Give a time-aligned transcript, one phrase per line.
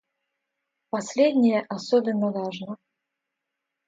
[0.89, 2.77] Последнее особенно важно.